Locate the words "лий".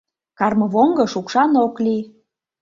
1.85-2.03